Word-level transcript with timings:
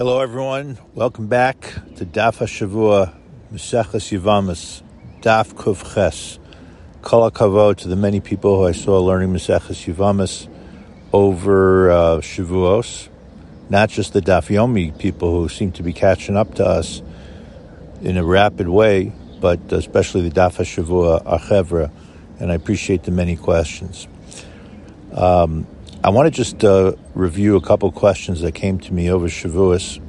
Hello, 0.00 0.22
everyone. 0.22 0.78
Welcome 0.94 1.26
back 1.26 1.60
to 1.96 2.06
Daf 2.06 2.38
Hashavua, 2.38 3.14
Meseches 3.52 4.18
Yivamis, 4.18 4.82
Daf 5.20 5.52
Kuf 5.52 5.94
Ches. 5.94 6.38
Kol 7.02 7.30
to 7.30 7.86
the 7.86 7.96
many 7.96 8.20
people 8.20 8.56
who 8.56 8.66
I 8.66 8.72
saw 8.72 8.98
learning 8.98 9.28
Meseches 9.34 9.84
Yivamis 9.84 10.48
over 11.12 11.90
uh, 11.90 11.96
Shavuos, 12.22 13.10
not 13.68 13.90
just 13.90 14.14
the 14.14 14.22
Daf 14.22 14.48
Yomi 14.48 14.98
people 14.98 15.38
who 15.38 15.50
seem 15.50 15.70
to 15.72 15.82
be 15.82 15.92
catching 15.92 16.34
up 16.34 16.54
to 16.54 16.64
us 16.64 17.02
in 18.00 18.16
a 18.16 18.24
rapid 18.24 18.70
way, 18.70 19.12
but 19.38 19.70
especially 19.70 20.26
the 20.26 20.34
Daf 20.34 20.56
Hashavua 20.56 21.24
Achevra, 21.24 21.90
and 22.38 22.50
I 22.50 22.54
appreciate 22.54 23.02
the 23.02 23.10
many 23.10 23.36
questions. 23.36 24.08
Um, 25.12 25.66
I 26.02 26.08
want 26.08 26.28
to 26.28 26.30
just 26.30 26.64
uh, 26.64 26.92
review 27.14 27.56
a 27.56 27.60
couple 27.60 27.92
questions 27.92 28.40
that 28.40 28.52
came 28.52 28.78
to 28.80 28.92
me 28.94 29.10
over 29.10 29.26
Shavuos, 29.26 30.00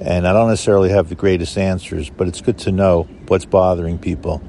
and 0.00 0.24
I 0.24 0.32
don't 0.32 0.48
necessarily 0.48 0.90
have 0.90 1.08
the 1.08 1.16
greatest 1.16 1.58
answers, 1.58 2.08
but 2.08 2.28
it's 2.28 2.40
good 2.40 2.58
to 2.58 2.70
know 2.70 3.08
what's 3.26 3.44
bothering 3.44 3.98
people. 3.98 4.40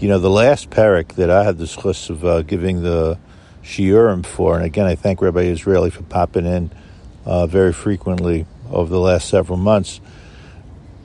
You 0.00 0.08
know, 0.08 0.18
the 0.18 0.30
last 0.30 0.70
parak 0.70 1.14
that 1.14 1.30
I 1.30 1.44
had 1.44 1.58
the 1.58 1.66
schus 1.66 2.10
of 2.10 2.24
uh, 2.24 2.42
giving 2.42 2.82
the 2.82 3.16
shiurim 3.62 4.26
for, 4.26 4.56
and 4.56 4.64
again, 4.64 4.86
I 4.86 4.96
thank 4.96 5.22
Rabbi 5.22 5.42
Israeli 5.42 5.90
for 5.90 6.02
popping 6.02 6.46
in 6.46 6.72
uh, 7.24 7.46
very 7.46 7.72
frequently 7.72 8.44
over 8.72 8.90
the 8.90 8.98
last 8.98 9.28
several 9.28 9.56
months, 9.56 10.00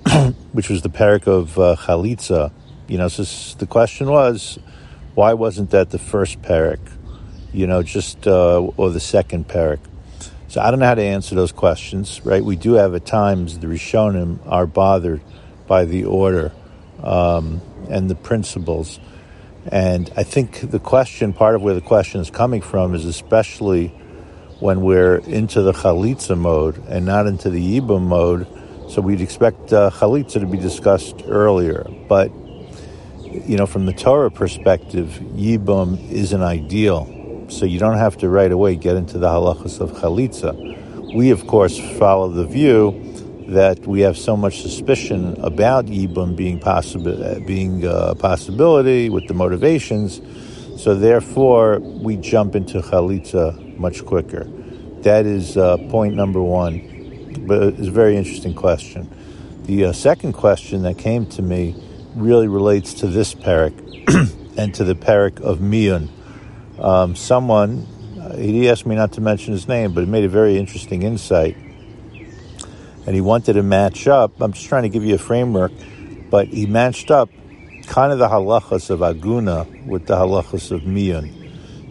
which 0.53 0.69
was 0.69 0.81
the 0.81 0.89
parak 0.89 1.27
of 1.27 1.59
uh, 1.59 1.75
Chalitza. 1.75 2.51
You 2.87 2.97
know, 2.97 3.09
so 3.09 3.23
the 3.59 3.67
question 3.67 4.09
was, 4.09 4.57
why 5.13 5.33
wasn't 5.33 5.69
that 5.69 5.91
the 5.91 5.99
first 5.99 6.41
parak? 6.41 6.79
You 7.53 7.67
know, 7.67 7.83
just 7.83 8.27
uh, 8.27 8.59
or 8.77 8.89
the 8.89 8.99
second 8.99 9.47
parak. 9.47 9.79
So 10.49 10.61
I 10.61 10.71
don't 10.71 10.79
know 10.79 10.87
how 10.87 10.95
to 10.95 11.03
answer 11.03 11.35
those 11.35 11.51
questions, 11.51 12.25
right? 12.25 12.43
We 12.43 12.55
do 12.55 12.73
have 12.73 12.95
at 12.95 13.05
times 13.05 13.59
the 13.59 13.67
Rishonim 13.67 14.39
are 14.47 14.65
bothered 14.65 15.21
by 15.67 15.85
the 15.85 16.05
order 16.05 16.51
um, 17.03 17.61
and 17.87 18.09
the 18.09 18.15
principles. 18.15 18.99
And 19.71 20.11
I 20.17 20.23
think 20.23 20.71
the 20.71 20.79
question, 20.79 21.33
part 21.33 21.53
of 21.53 21.61
where 21.61 21.75
the 21.75 21.81
question 21.81 22.19
is 22.19 22.31
coming 22.31 22.61
from, 22.61 22.95
is 22.95 23.05
especially 23.05 23.89
when 24.59 24.81
we're 24.81 25.17
into 25.17 25.61
the 25.61 25.71
chalitza 25.71 26.35
mode 26.35 26.83
and 26.87 27.05
not 27.05 27.27
into 27.27 27.51
the 27.51 27.79
yibum 27.79 28.07
mode. 28.07 28.47
So 28.89 29.01
we'd 29.01 29.21
expect 29.21 29.71
uh, 29.71 29.91
chalitza 29.91 30.39
to 30.39 30.47
be 30.47 30.57
discussed 30.57 31.21
earlier. 31.27 31.85
But, 32.07 32.31
you 33.21 33.55
know, 33.55 33.67
from 33.67 33.85
the 33.85 33.93
Torah 33.93 34.31
perspective, 34.31 35.19
yibum 35.35 36.09
isn't 36.09 36.41
ideal 36.41 37.18
so 37.49 37.65
you 37.65 37.79
don't 37.79 37.97
have 37.97 38.17
to 38.17 38.29
right 38.29 38.51
away 38.51 38.75
get 38.75 38.95
into 38.95 39.17
the 39.17 39.27
halachas 39.27 39.79
of 39.79 39.91
chalitza. 39.91 40.53
We, 41.15 41.31
of 41.31 41.47
course, 41.47 41.79
follow 41.97 42.29
the 42.29 42.45
view 42.45 43.09
that 43.47 43.79
we 43.87 44.01
have 44.01 44.17
so 44.17 44.37
much 44.37 44.61
suspicion 44.61 45.35
about 45.41 45.87
yibum 45.87 46.35
being 46.35 46.59
possible, 46.59 47.41
being 47.45 47.83
a 47.83 48.13
possibility 48.13 49.09
with 49.09 49.27
the 49.27 49.33
motivations. 49.33 50.21
So 50.81 50.95
therefore, 50.95 51.79
we 51.79 52.15
jump 52.17 52.55
into 52.55 52.79
chalitza 52.79 53.77
much 53.77 54.05
quicker. 54.05 54.43
That 55.01 55.25
is 55.25 55.57
uh, 55.57 55.77
point 55.89 56.13
number 56.13 56.41
one. 56.41 57.45
But 57.47 57.63
it's 57.63 57.87
a 57.87 57.91
very 57.91 58.15
interesting 58.17 58.53
question. 58.53 59.09
The 59.63 59.85
uh, 59.85 59.93
second 59.93 60.33
question 60.33 60.83
that 60.83 60.99
came 60.99 61.25
to 61.27 61.41
me 61.41 61.75
really 62.15 62.47
relates 62.47 62.93
to 62.95 63.07
this 63.07 63.33
parak 63.33 63.73
and 64.57 64.73
to 64.75 64.83
the 64.83 64.95
parak 64.95 65.41
of 65.41 65.59
Miyun 65.59 66.09
um, 66.79 67.15
someone, 67.15 67.87
uh, 68.19 68.35
he 68.35 68.69
asked 68.69 68.85
me 68.85 68.95
not 68.95 69.13
to 69.13 69.21
mention 69.21 69.53
his 69.53 69.67
name, 69.67 69.93
but 69.93 70.03
it 70.03 70.07
made 70.07 70.23
a 70.23 70.29
very 70.29 70.57
interesting 70.57 71.03
insight. 71.03 71.55
And 73.05 73.15
he 73.15 73.21
wanted 73.21 73.53
to 73.53 73.63
match 73.63 74.07
up. 74.07 74.39
I'm 74.41 74.53
just 74.53 74.67
trying 74.67 74.83
to 74.83 74.89
give 74.89 75.03
you 75.03 75.15
a 75.15 75.19
framework, 75.19 75.71
but 76.29 76.47
he 76.47 76.65
matched 76.65 77.11
up 77.11 77.29
kind 77.87 78.11
of 78.11 78.19
the 78.19 78.27
halachas 78.27 78.89
of 78.89 78.99
Aguna 78.99 79.85
with 79.85 80.05
the 80.05 80.15
halachas 80.15 80.71
of 80.71 80.81
Miyun. 80.81 81.35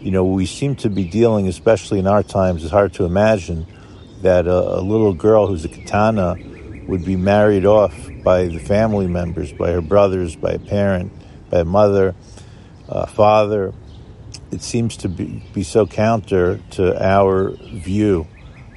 You 0.00 0.12
know, 0.12 0.24
we 0.24 0.46
seem 0.46 0.76
to 0.76 0.88
be 0.88 1.04
dealing, 1.04 1.48
especially 1.48 1.98
in 1.98 2.06
our 2.06 2.22
times, 2.22 2.62
it's 2.62 2.72
hard 2.72 2.94
to 2.94 3.04
imagine 3.04 3.66
that 4.22 4.46
a, 4.46 4.78
a 4.78 4.80
little 4.80 5.12
girl 5.12 5.48
who's 5.48 5.64
a 5.64 5.68
katana 5.68 6.36
would 6.86 7.04
be 7.04 7.16
married 7.16 7.66
off 7.66 7.94
by 8.22 8.46
the 8.46 8.58
family 8.58 9.08
members, 9.08 9.52
by 9.52 9.72
her 9.72 9.80
brothers, 9.80 10.36
by 10.36 10.52
a 10.52 10.58
parent, 10.58 11.12
by 11.50 11.60
a 11.60 11.64
mother, 11.64 12.14
uh, 12.88 13.06
father, 13.06 13.74
it 14.50 14.62
seems 14.62 14.96
to 14.98 15.08
be, 15.08 15.42
be 15.52 15.62
so 15.62 15.86
counter 15.86 16.60
to 16.70 17.04
our 17.04 17.50
view 17.52 18.26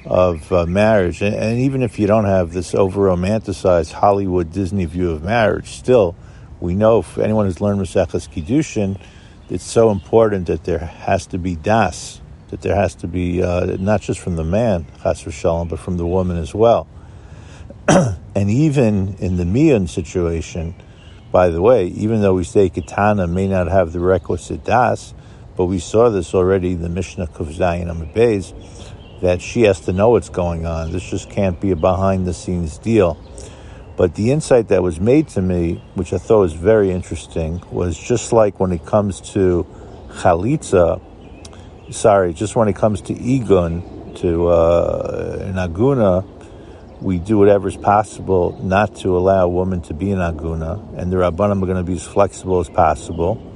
of 0.04 0.52
uh, 0.52 0.66
marriage. 0.66 1.22
And, 1.22 1.34
and, 1.34 1.58
even 1.60 1.82
if 1.82 1.98
you 1.98 2.06
don't 2.06 2.24
have 2.24 2.52
this 2.52 2.74
over 2.74 3.02
romanticized 3.02 3.92
Hollywood 3.92 4.52
Disney 4.52 4.84
view 4.84 5.10
of 5.10 5.22
marriage, 5.22 5.70
still, 5.70 6.16
we 6.60 6.74
know 6.74 7.00
if 7.00 7.18
anyone 7.18 7.46
who's 7.46 7.60
learned 7.60 7.80
Maseches 7.80 8.28
Kiddushin, 8.28 9.00
it's 9.48 9.64
so 9.64 9.90
important 9.90 10.46
that 10.46 10.64
there 10.64 10.78
has 10.78 11.26
to 11.26 11.38
be 11.38 11.56
das, 11.56 12.20
that 12.50 12.62
there 12.62 12.74
has 12.74 12.94
to 12.96 13.06
be 13.06 13.42
uh, 13.42 13.76
not 13.78 14.00
just 14.00 14.20
from 14.20 14.36
the 14.36 14.44
man, 14.44 14.86
chas 15.02 15.22
v'shalom, 15.22 15.68
but 15.68 15.78
from 15.78 15.96
the 15.96 16.06
woman 16.06 16.36
as 16.36 16.54
well. 16.54 16.86
and 17.88 18.50
even 18.50 19.14
in 19.18 19.36
the 19.36 19.44
Miyun 19.44 19.88
situation, 19.88 20.74
by 21.30 21.48
the 21.48 21.62
way, 21.62 21.86
even 21.86 22.20
though 22.20 22.34
we 22.34 22.44
say 22.44 22.68
katana 22.68 23.26
may 23.26 23.48
not 23.48 23.68
have 23.68 23.92
the 23.92 24.00
requisite 24.00 24.64
das, 24.64 25.14
but 25.56 25.66
we 25.66 25.78
saw 25.78 26.08
this 26.08 26.34
already 26.34 26.74
the 26.74 26.88
Mishnah 26.88 27.26
Kuf 27.28 27.54
Zayin 27.54 27.86
Amabez, 27.86 28.54
that 29.20 29.40
she 29.40 29.62
has 29.62 29.80
to 29.80 29.92
know 29.92 30.10
what's 30.10 30.28
going 30.28 30.66
on. 30.66 30.90
This 30.92 31.08
just 31.08 31.30
can't 31.30 31.60
be 31.60 31.70
a 31.70 31.76
behind 31.76 32.26
the 32.26 32.34
scenes 32.34 32.78
deal. 32.78 33.16
But 33.96 34.14
the 34.14 34.32
insight 34.32 34.68
that 34.68 34.82
was 34.82 34.98
made 34.98 35.28
to 35.28 35.42
me, 35.42 35.82
which 35.94 36.12
I 36.12 36.18
thought 36.18 36.40
was 36.40 36.54
very 36.54 36.90
interesting, 36.90 37.62
was 37.70 37.96
just 37.96 38.32
like 38.32 38.58
when 38.58 38.72
it 38.72 38.84
comes 38.84 39.20
to 39.32 39.66
chalitza, 40.08 41.00
sorry, 41.90 42.32
just 42.32 42.56
when 42.56 42.68
it 42.68 42.74
comes 42.74 43.02
to 43.02 43.14
igun, 43.14 44.16
to 44.20 44.48
uh, 44.48 45.52
aguna, 45.52 46.26
we 47.00 47.18
do 47.18 47.38
whatever 47.38 47.68
is 47.68 47.76
possible 47.76 48.58
not 48.62 48.96
to 48.96 49.16
allow 49.16 49.44
a 49.44 49.48
woman 49.48 49.82
to 49.82 49.94
be 49.94 50.10
an 50.10 50.18
aguna, 50.18 50.98
and 50.98 51.12
the 51.12 51.16
rabbanim 51.16 51.62
are 51.62 51.66
going 51.66 51.76
to 51.76 51.82
be 51.82 51.94
as 51.94 52.06
flexible 52.06 52.60
as 52.60 52.68
possible 52.68 53.51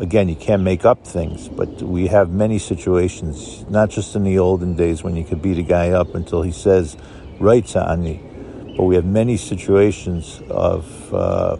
again, 0.00 0.28
you 0.28 0.34
can't 0.34 0.62
make 0.62 0.84
up 0.84 1.06
things, 1.06 1.48
but 1.48 1.82
we 1.82 2.06
have 2.06 2.30
many 2.30 2.58
situations, 2.58 3.68
not 3.68 3.90
just 3.90 4.16
in 4.16 4.24
the 4.24 4.38
olden 4.38 4.74
days 4.74 5.02
when 5.04 5.14
you 5.14 5.24
could 5.24 5.42
beat 5.42 5.58
a 5.58 5.62
guy 5.62 5.90
up 5.90 6.14
until 6.14 6.40
he 6.42 6.52
says, 6.52 6.96
right, 7.38 7.68
Sa'ani, 7.68 8.74
but 8.76 8.84
we 8.84 8.94
have 8.94 9.04
many 9.04 9.36
situations 9.36 10.40
of 10.48 11.14
uh, 11.14 11.56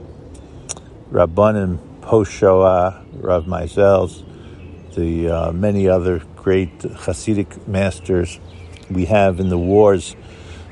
Rabbanim, 1.10 1.78
post 2.00 2.32
Shoah, 2.32 3.04
Rav 3.12 3.44
Meisels, 3.44 4.24
the 4.94 5.28
uh, 5.28 5.52
many 5.52 5.86
other 5.86 6.20
great 6.36 6.78
Hasidic 6.78 7.68
masters 7.68 8.40
we 8.90 9.04
have 9.04 9.38
in 9.38 9.50
the 9.50 9.58
wars 9.58 10.16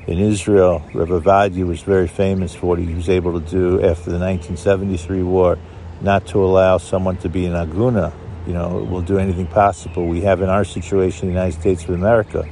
in 0.07 0.17
Israel. 0.17 0.83
Rav 0.93 1.09
Ovadia 1.09 1.67
was 1.67 1.83
very 1.83 2.07
famous 2.07 2.55
for 2.55 2.65
what 2.65 2.79
he 2.79 2.93
was 2.95 3.09
able 3.09 3.39
to 3.39 3.47
do 3.47 3.75
after 3.75 4.09
the 4.09 4.17
1973 4.17 5.21
war 5.21 5.59
not 6.01 6.27
to 6.27 6.43
allow 6.43 6.77
someone 6.77 7.17
to 7.17 7.29
be 7.29 7.45
an 7.45 7.53
aguna. 7.53 8.13
You 8.47 8.53
know, 8.53 8.87
we'll 8.89 9.01
do 9.01 9.17
anything 9.19 9.47
possible. 9.47 10.07
We 10.07 10.21
have 10.21 10.41
in 10.41 10.49
our 10.49 10.63
situation 10.63 11.27
in 11.27 11.33
the 11.33 11.39
United 11.39 11.59
States 11.59 11.83
of 11.83 11.91
America, 11.91 12.47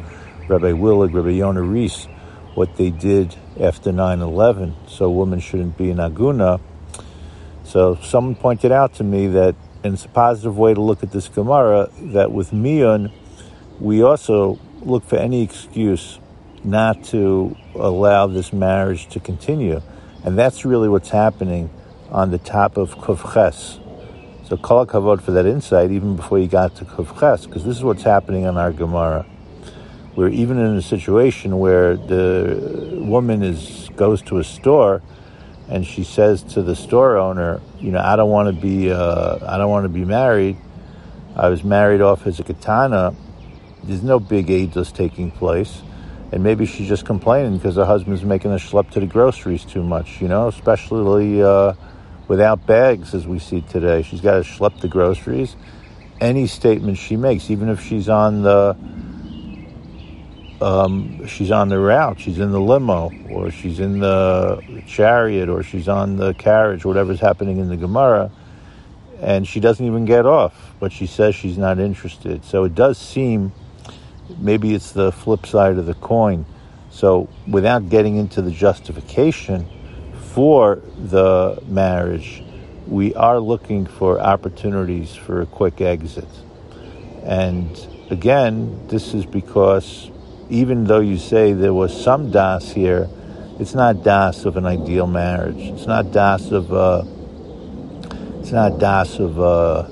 Rabbi 0.48 0.72
Willig, 0.72 1.14
Rabbi 1.14 1.30
Yonah 1.30 1.62
Reiss, 1.62 2.08
what 2.56 2.76
they 2.78 2.90
did 2.90 3.36
after 3.60 3.92
9-11, 3.92 4.90
so 4.90 5.10
women 5.10 5.40
shouldn't 5.40 5.78
be 5.78 5.92
an 5.92 5.98
aguna. 5.98 6.60
So 7.64 7.96
someone 8.02 8.36
pointed 8.36 8.72
out 8.72 8.96
to 8.96 9.04
me 9.04 9.28
that, 9.28 9.56
and 9.84 9.94
it's 9.94 10.06
a 10.06 10.10
positive 10.10 10.58
way 10.58 10.74
to 10.74 10.82
look 10.82 11.04
at 11.04 11.12
this 11.12 11.28
Gemara, 11.28 11.90
that 11.98 12.32
with 12.32 12.52
Miyun, 12.52 13.12
we 13.80 14.02
also 14.02 14.60
look 14.82 15.04
for 15.04 15.18
any 15.18 15.44
excuse 15.44 16.20
not 16.64 17.04
to 17.06 17.56
allow 17.76 18.28
this 18.28 18.52
marriage 18.52 19.08
to 19.10 19.20
continue. 19.20 19.82
And 20.24 20.38
that's 20.38 20.66
really 20.66 20.90
what's 20.90 21.10
happening 21.10 21.70
on 22.12 22.32
the 22.32 22.38
top 22.38 22.78
of 22.78 22.96
Kufches. 22.96 23.80
So 24.48 24.58
kol 24.58 24.86
kavod 24.86 25.22
for 25.22 25.32
that 25.32 25.46
insight, 25.46 25.92
even 25.92 26.16
before 26.16 26.40
you 26.40 26.48
got 26.48 26.76
to 26.78 26.86
Kufches, 26.86 27.46
because 27.46 27.66
this 27.66 27.78
is 27.78 27.84
what's 27.84 28.04
happening 28.04 28.46
on 28.46 28.58
our 28.58 28.72
Gemara. 28.72 29.26
We're 30.16 30.30
even 30.30 30.58
in 30.58 30.76
a 30.76 30.82
situation 30.82 31.60
where 31.60 31.96
the 31.96 32.98
woman 33.02 33.44
is 33.44 33.90
goes 33.96 34.22
to 34.24 34.40
a 34.40 34.44
store 34.44 35.02
and 35.70 35.86
she 35.86 36.04
says 36.04 36.44
to 36.44 36.62
the 36.62 36.76
store 36.76 37.18
owner, 37.18 37.60
you 37.80 37.92
know, 37.92 38.00
I 38.00 38.16
don't 38.16 38.30
want 38.30 38.56
to 38.56 38.62
be, 38.62 38.90
uh, 38.90 39.40
I 39.46 39.58
don't 39.58 39.70
want 39.70 39.84
to 39.84 39.90
be 39.90 40.06
married. 40.06 40.58
I 41.36 41.50
was 41.50 41.64
married 41.64 42.02
off 42.02 42.26
as 42.26 42.40
a 42.40 42.44
katana. 42.44 43.14
There's 43.84 44.04
no 44.04 44.20
big 44.20 44.48
aidless 44.48 44.94
taking 44.94 45.30
place. 45.30 45.82
And 46.32 46.44
maybe 46.44 46.66
she's 46.66 46.88
just 46.88 47.06
complaining 47.06 47.58
because 47.58 47.76
her 47.76 47.86
husband's 47.86 48.24
making 48.24 48.52
her 48.52 48.58
schlep 48.58 48.90
to 48.92 49.00
the 49.00 49.06
groceries 49.06 49.66
too 49.66 49.84
much, 49.84 50.22
you 50.22 50.28
know, 50.28 50.48
especially 50.48 51.42
uh, 51.42 51.74
without 52.28 52.66
bags 52.66 53.14
as 53.14 53.28
we 53.28 53.40
see 53.40 53.62
today. 53.62 54.02
She's 54.02 54.22
got 54.22 54.36
to 54.36 54.42
schlep 54.42 54.80
the 54.82 54.88
groceries. 54.88 55.56
Any 56.20 56.48
statement 56.48 56.98
she 56.98 57.16
makes, 57.16 57.50
even 57.50 57.70
if 57.70 57.82
she's 57.82 58.10
on 58.10 58.42
the 58.42 58.76
um, 60.60 61.28
she's 61.28 61.52
on 61.52 61.70
the 61.70 61.78
route, 61.78 62.20
she's 62.20 62.40
in 62.40 62.52
the 62.52 62.60
limo, 62.60 63.12
or 63.30 63.52
she's 63.52 63.80
in 63.80 64.00
the 64.00 64.82
chariot, 64.88 65.50
or 65.50 65.62
she's 65.62 65.88
on 65.88 66.18
the 66.18 66.34
carriage, 66.34 66.84
whatever's 66.84 67.20
happening 67.20 67.58
in 67.58 67.70
the 67.70 67.78
Gemara, 67.78 68.32
and 69.22 69.48
she 69.48 69.60
doesn't 69.60 69.86
even 69.86 70.06
get 70.06 70.26
off, 70.26 70.74
but 70.80 70.92
she 70.92 71.06
says 71.06 71.36
she's 71.36 71.60
not 71.60 71.80
interested. 71.80 72.44
So 72.44 72.64
it 72.64 72.74
does 72.74 72.98
seem 72.98 73.52
maybe 74.40 74.74
it's 74.74 74.92
the 74.92 75.12
flip 75.12 75.46
side 75.46 75.78
of 75.78 75.86
the 75.86 75.94
coin. 75.94 76.46
So 76.90 77.30
without 77.48 77.90
getting 77.90 78.18
into 78.18 78.42
the 78.42 78.52
justification 78.52 79.68
for 80.38 80.80
the 81.00 81.60
marriage, 81.66 82.44
we 82.86 83.12
are 83.16 83.40
looking 83.40 83.88
for 83.88 84.20
opportunities 84.20 85.16
for 85.16 85.42
a 85.42 85.48
quick 85.48 85.82
exit. 85.82 86.28
And 87.24 87.76
again, 88.12 88.88
this 88.88 89.16
is 89.16 89.26
because 89.26 90.12
even 90.52 90.84
though 90.84 91.00
you 91.00 91.18
say 91.18 91.54
there 91.54 91.74
was 91.74 91.92
some 92.04 92.30
das 92.30 92.72
here, 92.72 93.10
it's 93.60 93.74
not 93.74 94.04
das 94.04 94.46
of 94.46 94.58
an 94.58 94.68
ideal 94.68 95.08
marriage. 95.08 95.58
It's 95.58 95.88
not 95.88 96.12
das 96.12 96.52
of 96.52 96.72
uh, 96.72 97.04
it's 98.40 98.52
not 98.52 98.78
das 98.78 99.18
of 99.18 99.42
uh, 99.42 99.86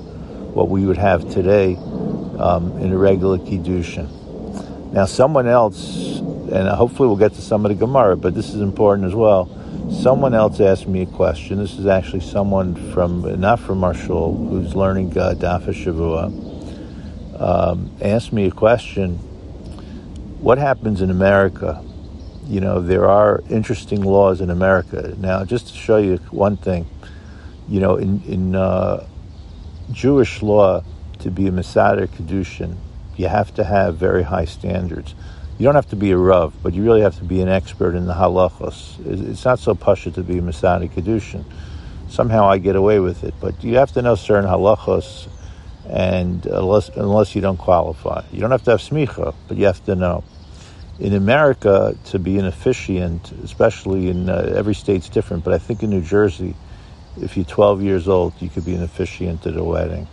what 0.54 0.68
we 0.68 0.86
would 0.86 0.96
have 0.96 1.28
today 1.28 1.74
um, 2.38 2.78
in 2.78 2.92
a 2.92 2.96
regular 2.96 3.38
kiddushin. 3.38 4.92
Now, 4.92 5.06
someone 5.06 5.48
else, 5.48 6.20
and 6.20 6.68
hopefully 6.68 7.08
we'll 7.08 7.16
get 7.16 7.34
to 7.34 7.42
some 7.42 7.66
of 7.66 7.70
the 7.70 7.74
Gemara, 7.74 8.16
but 8.16 8.32
this 8.32 8.50
is 8.50 8.60
important 8.60 9.08
as 9.08 9.14
well. 9.16 9.50
Someone 9.90 10.34
else 10.34 10.60
asked 10.60 10.88
me 10.88 11.02
a 11.02 11.06
question. 11.06 11.58
This 11.58 11.78
is 11.78 11.86
actually 11.86 12.20
someone 12.20 12.74
from 12.92 13.40
not 13.40 13.60
from 13.60 13.84
our 13.84 13.94
shul 13.94 14.34
who's 14.34 14.74
learning 14.74 15.16
uh, 15.16 15.34
Dafa 15.36 15.72
Shavua. 15.72 16.42
Um, 17.40 17.90
asked 18.00 18.32
me 18.32 18.46
a 18.46 18.50
question 18.50 19.18
what 20.40 20.58
happens 20.58 21.02
in 21.02 21.10
America? 21.10 21.82
You 22.46 22.60
know, 22.60 22.80
there 22.80 23.08
are 23.08 23.42
interesting 23.48 24.02
laws 24.02 24.40
in 24.40 24.50
America. 24.50 25.14
Now, 25.18 25.44
just 25.44 25.68
to 25.68 25.74
show 25.74 25.96
you 25.96 26.18
one 26.30 26.56
thing, 26.56 26.86
you 27.68 27.80
know, 27.80 27.96
in, 27.96 28.22
in 28.22 28.54
uh, 28.54 29.06
Jewish 29.90 30.42
law, 30.42 30.84
to 31.20 31.30
be 31.30 31.46
a 31.46 31.50
Mesader 31.50 32.06
Kedushin, 32.08 32.76
you 33.16 33.28
have 33.28 33.54
to 33.54 33.64
have 33.64 33.96
very 33.96 34.22
high 34.22 34.44
standards. 34.44 35.14
You 35.58 35.64
don't 35.64 35.74
have 35.74 35.88
to 35.90 35.96
be 35.96 36.10
a 36.10 36.16
Rav, 36.16 36.54
but 36.62 36.74
you 36.74 36.82
really 36.82 37.00
have 37.00 37.16
to 37.18 37.24
be 37.24 37.40
an 37.40 37.48
expert 37.48 37.94
in 37.94 38.06
the 38.06 38.14
halachos. 38.14 38.98
It's 39.30 39.44
not 39.44 39.58
so 39.58 39.74
pasha 39.74 40.10
to 40.12 40.22
be 40.22 40.38
a 40.38 40.42
Mesader 40.42 40.90
Kedushin. 40.90 41.44
Somehow 42.08 42.48
I 42.48 42.58
get 42.58 42.76
away 42.76 43.00
with 43.00 43.24
it, 43.24 43.34
but 43.40 43.64
you 43.64 43.76
have 43.76 43.92
to 43.92 44.02
know 44.02 44.16
certain 44.16 44.48
halachos, 44.48 45.28
and 45.88 46.44
unless, 46.46 46.90
unless 46.90 47.34
you 47.34 47.40
don't 47.40 47.56
qualify. 47.56 48.22
You 48.32 48.40
don't 48.40 48.50
have 48.50 48.64
to 48.64 48.72
have 48.72 48.80
smicha, 48.80 49.34
but 49.48 49.56
you 49.56 49.64
have 49.64 49.82
to 49.86 49.94
know 49.94 50.24
in 50.98 51.12
America 51.12 51.96
to 52.06 52.18
be 52.18 52.38
an 52.38 52.46
officiant, 52.46 53.32
especially 53.44 54.08
in 54.08 54.28
uh, 54.28 54.52
every 54.56 54.74
state's 54.74 55.08
different, 55.08 55.44
but 55.44 55.52
I 55.52 55.58
think 55.58 55.82
in 55.82 55.90
New 55.90 56.00
Jersey, 56.00 56.54
if 57.20 57.36
you're 57.36 57.44
12 57.44 57.82
years 57.82 58.08
old, 58.08 58.34
you 58.40 58.48
could 58.48 58.64
be 58.64 58.74
an 58.74 58.82
officiant 58.82 59.46
at 59.46 59.56
a 59.56 59.64
wedding, 59.64 60.06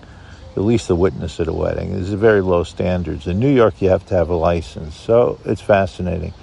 at 0.55 0.63
least 0.63 0.89
a 0.89 0.95
witness 0.95 1.39
at 1.39 1.47
a 1.47 1.53
wedding. 1.53 1.93
There's 1.93 2.11
a 2.11 2.17
very 2.17 2.41
low 2.41 2.63
standards. 2.63 3.27
In 3.27 3.39
New 3.39 3.53
York, 3.53 3.81
you 3.81 3.89
have 3.89 4.05
to 4.07 4.15
have 4.15 4.29
a 4.29 4.35
license, 4.35 4.95
so 4.95 5.39
it's 5.45 5.61
fascinating. 5.61 6.33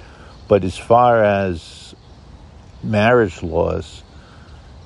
But 0.49 0.65
as 0.65 0.77
far 0.77 1.23
as 1.23 1.95
marriage 2.83 3.43
laws, 3.43 4.03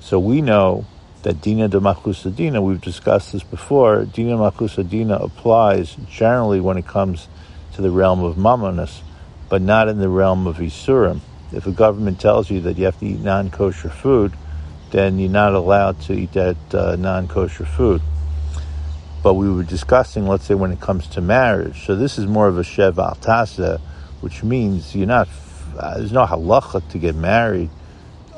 so 0.01 0.19
we 0.19 0.43
know 0.43 0.87
that 1.23 1.41
Dina 1.41 1.69
de 1.69 1.81
Machusadina, 1.81 2.63
we've 2.63 2.83
discussed 2.83 3.33
this 3.33 3.43
before, 3.43 4.05
Dina 4.05 4.37
Machusadina 4.37 5.23
applies 5.23 5.97
generally 6.11 6.61
when 6.61 6.77
it 6.77 6.87
comes 6.87 7.29
to 7.75 7.83
the 7.83 7.91
realm 7.91 8.23
of 8.23 8.37
mammonis 8.37 9.01
but 9.49 9.63
not 9.63 9.89
in 9.89 9.99
the 9.99 10.09
realm 10.09 10.47
of 10.47 10.57
Isurim. 10.57 11.21
If 11.53 11.67
a 11.67 11.71
government 11.71 12.21
tells 12.21 12.51
you 12.51 12.61
that 12.63 12.77
you 12.77 12.87
have 12.87 12.99
to 13.01 13.07
eat 13.07 13.21
non 13.21 13.51
kosher 13.51 13.89
food, 13.89 14.33
then 14.91 15.19
you're 15.19 15.31
not 15.31 15.55
allowed 15.55 16.01
to 16.03 16.13
eat 16.13 16.33
that 16.33 16.57
uh, 16.75 16.97
non 16.97 17.29
kosher 17.29 17.65
food. 17.65 18.03
But 19.25 19.35
we 19.35 19.51
were 19.51 19.65
discussing, 19.65 20.29
let's 20.29 20.45
say, 20.45 20.55
when 20.55 20.71
it 20.71 20.81
comes 20.81 21.07
to 21.09 21.23
marriage. 21.23 21.87
So 21.87 21.97
this 21.97 22.19
is 22.19 22.27
more 22.27 22.47
of 22.47 22.59
a 22.59 22.63
Shev 22.63 22.97
Altasa, 22.97 23.81
which 24.21 24.45
means 24.45 24.95
you're 24.95 25.07
not, 25.07 25.29
uh, 25.79 25.97
there's 25.97 26.13
no 26.13 26.27
halacha 26.27 26.87
to 26.91 26.99
get 26.99 27.15
married 27.15 27.71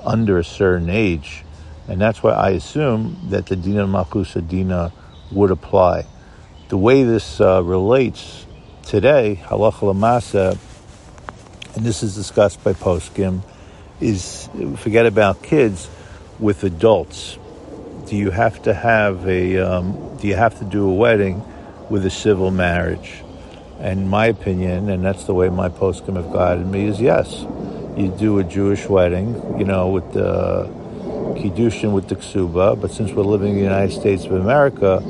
under 0.05 0.38
a 0.38 0.44
certain 0.44 0.88
age. 0.88 1.43
And 1.88 2.00
that's 2.00 2.23
why 2.23 2.31
I 2.35 2.50
assume 2.50 3.19
that 3.31 3.47
the 3.47 3.56
Dina 3.56 3.85
Malchusa 3.85 4.47
Dina 4.47 4.93
would 5.33 5.50
apply. 5.50 6.06
The 6.69 6.77
way 6.77 7.03
this 7.03 7.41
uh, 7.41 7.65
relates 7.65 8.47
today, 8.85 9.41
halacha 9.43 9.93
lamasa, 9.93 10.56
and 11.75 11.85
this 11.85 12.05
is 12.05 12.15
discussed 12.15 12.62
by 12.62 12.75
Poskim, 12.75 13.43
is 14.00 14.49
forget 14.77 15.06
about 15.06 15.43
kids 15.43 15.91
with 16.38 16.62
adults. 16.62 17.38
Do 18.06 18.14
you 18.14 18.31
have 18.31 18.62
to 18.62 18.73
have 18.73 19.26
a? 19.26 19.58
Um, 19.58 20.17
do 20.20 20.29
you 20.29 20.37
have 20.37 20.56
to 20.61 20.64
do 20.64 20.88
a 20.88 20.94
wedding 20.94 21.43
with 21.91 22.06
a 22.06 22.11
civil 22.11 22.53
marriage? 22.53 23.25
And 23.81 24.08
my 24.08 24.26
opinion, 24.26 24.88
and 24.88 25.05
that's 25.05 25.25
the 25.25 25.35
way 25.35 25.49
my 25.49 25.69
poskim 25.69 26.14
have 26.14 26.32
guided 26.32 26.69
me, 26.69 26.87
is 26.87 27.00
yes. 27.00 27.44
You 27.97 28.14
do 28.17 28.38
a 28.38 28.44
Jewish 28.44 28.88
wedding, 28.88 29.58
you 29.58 29.64
know, 29.64 29.88
with 29.88 30.12
the 30.12 30.70
kiddushin 31.37 31.93
with 31.93 32.08
the 32.08 32.14
ksuba, 32.14 32.81
but 32.81 32.93
since 32.93 33.11
we're 33.11 33.25
living 33.25 33.50
in 33.50 33.56
the 33.56 33.62
United 33.62 33.93
States 33.93 34.25
of 34.25 34.32
America, 34.32 35.02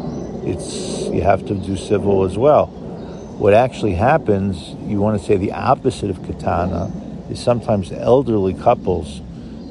it's 0.44 1.06
you 1.08 1.20
have 1.20 1.46
to 1.48 1.54
do 1.54 1.76
civil 1.76 2.24
as 2.24 2.38
well. 2.38 2.66
What 2.66 3.52
actually 3.52 3.94
happens, 3.94 4.70
you 4.88 5.00
want 5.00 5.20
to 5.20 5.26
say 5.26 5.36
the 5.36 5.52
opposite 5.52 6.08
of 6.08 6.24
katana, 6.24 6.90
is 7.28 7.42
sometimes 7.42 7.92
elderly 7.92 8.54
couples. 8.54 9.20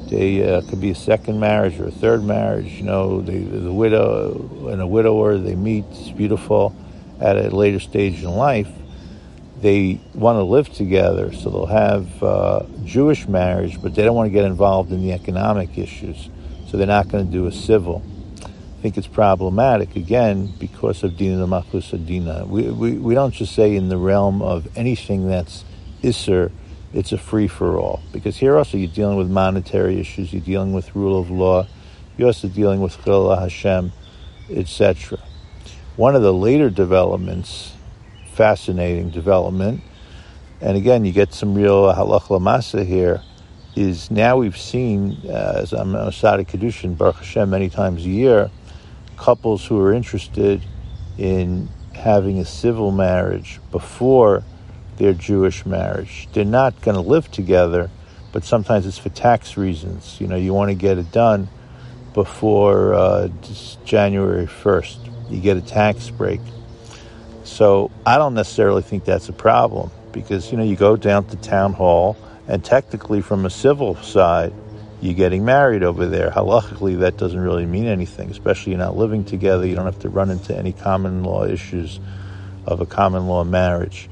They 0.08 0.48
uh, 0.48 0.62
could 0.62 0.80
be 0.80 0.90
a 0.90 0.94
second 0.94 1.40
marriage 1.40 1.78
or 1.80 1.86
a 1.86 1.90
third 1.90 2.22
marriage. 2.24 2.72
You 2.72 2.84
know, 2.84 3.20
they, 3.20 3.38
the 3.38 3.72
widow 3.72 4.68
and 4.70 4.80
a 4.80 4.86
widower 4.86 5.38
they 5.38 5.54
meet. 5.54 5.84
It's 5.90 6.10
beautiful. 6.10 6.74
At 7.20 7.36
a 7.36 7.54
later 7.54 7.80
stage 7.80 8.22
in 8.22 8.30
life, 8.30 8.68
they 9.60 10.00
want 10.14 10.36
to 10.36 10.42
live 10.42 10.72
together, 10.72 11.32
so 11.32 11.48
they'll 11.48 11.66
have 11.66 12.22
uh, 12.22 12.66
Jewish 12.84 13.26
marriage, 13.26 13.80
but 13.80 13.94
they 13.94 14.04
don't 14.04 14.14
want 14.14 14.26
to 14.26 14.32
get 14.32 14.44
involved 14.44 14.92
in 14.92 15.00
the 15.00 15.12
economic 15.12 15.78
issues, 15.78 16.28
so 16.68 16.76
they're 16.76 16.86
not 16.86 17.08
going 17.08 17.24
to 17.24 17.32
do 17.32 17.46
a 17.46 17.52
civil 17.52 18.04
I 18.76 18.82
think 18.82 18.98
it's 18.98 19.06
problematic 19.06 19.96
again 19.96 20.52
because 20.58 21.02
of 21.02 21.16
Dina 21.16 21.38
the 21.38 21.46
Machusa 21.46 22.04
Dina. 22.04 22.44
We, 22.44 22.70
we, 22.70 22.92
we 22.92 23.14
don't 23.14 23.32
just 23.32 23.54
say 23.54 23.74
in 23.74 23.88
the 23.88 23.96
realm 23.96 24.42
of 24.42 24.68
anything 24.76 25.28
that's 25.28 25.64
Isser, 26.02 26.52
it's 26.96 27.12
a 27.12 27.18
free 27.18 27.46
for 27.46 27.76
all. 27.76 28.00
Because 28.10 28.38
here 28.38 28.56
also 28.56 28.78
you're 28.78 28.88
dealing 28.88 29.18
with 29.18 29.28
monetary 29.28 30.00
issues, 30.00 30.32
you're 30.32 30.40
dealing 30.40 30.72
with 30.72 30.96
rule 30.96 31.20
of 31.20 31.30
law, 31.30 31.66
you're 32.16 32.28
also 32.28 32.48
dealing 32.48 32.80
with 32.80 32.96
Chillul 32.96 33.38
Hashem, 33.38 33.92
etc. 34.50 35.18
One 35.96 36.16
of 36.16 36.22
the 36.22 36.32
later 36.32 36.70
developments, 36.70 37.74
fascinating 38.32 39.10
development, 39.10 39.82
and 40.62 40.74
again 40.78 41.04
you 41.04 41.12
get 41.12 41.34
some 41.34 41.54
real 41.54 41.92
halach 41.92 42.28
lamasa 42.28 42.84
here, 42.84 43.22
is 43.76 44.10
now 44.10 44.38
we've 44.38 44.56
seen, 44.56 45.18
uh, 45.28 45.52
as 45.56 45.74
I'm 45.74 45.94
a 45.94 46.10
Sadi 46.10 46.46
Kedushin, 46.46 46.96
Baruch 46.96 47.16
Hashem, 47.16 47.50
many 47.50 47.68
times 47.68 48.06
a 48.06 48.08
year, 48.08 48.50
couples 49.18 49.66
who 49.66 49.78
are 49.82 49.92
interested 49.92 50.62
in 51.18 51.68
having 51.94 52.38
a 52.38 52.44
civil 52.46 52.90
marriage 52.90 53.60
before 53.70 54.44
their 54.96 55.12
Jewish 55.12 55.66
marriage. 55.66 56.28
They're 56.32 56.44
not 56.44 56.80
going 56.82 56.94
to 56.94 57.00
live 57.00 57.30
together, 57.30 57.90
but 58.32 58.44
sometimes 58.44 58.86
it's 58.86 58.98
for 58.98 59.08
tax 59.08 59.56
reasons. 59.56 60.20
You 60.20 60.26
know, 60.26 60.36
you 60.36 60.54
want 60.54 60.70
to 60.70 60.74
get 60.74 60.98
it 60.98 61.12
done 61.12 61.48
before 62.14 62.94
uh, 62.94 63.28
January 63.84 64.46
1st. 64.46 65.30
You 65.30 65.40
get 65.40 65.56
a 65.56 65.60
tax 65.60 66.10
break. 66.10 66.40
So 67.44 67.90
I 68.04 68.18
don't 68.18 68.34
necessarily 68.34 68.82
think 68.82 69.04
that's 69.04 69.28
a 69.28 69.32
problem 69.32 69.90
because, 70.12 70.50
you 70.50 70.58
know, 70.58 70.64
you 70.64 70.76
go 70.76 70.96
down 70.96 71.26
to 71.26 71.36
town 71.36 71.72
hall 71.72 72.16
and 72.48 72.64
technically 72.64 73.20
from 73.20 73.44
a 73.44 73.50
civil 73.50 73.96
side, 73.96 74.52
you're 75.00 75.14
getting 75.14 75.44
married 75.44 75.82
over 75.82 76.06
there. 76.06 76.30
Halachically, 76.30 77.00
that 77.00 77.16
doesn't 77.16 77.38
really 77.38 77.66
mean 77.66 77.86
anything, 77.86 78.30
especially 78.30 78.72
you're 78.72 78.78
not 78.78 78.96
living 78.96 79.24
together. 79.24 79.66
You 79.66 79.74
don't 79.74 79.84
have 79.84 79.98
to 80.00 80.08
run 80.08 80.30
into 80.30 80.56
any 80.56 80.72
common 80.72 81.22
law 81.22 81.44
issues 81.44 82.00
of 82.64 82.80
a 82.80 82.86
common 82.86 83.26
law 83.26 83.44
marriage. 83.44 84.08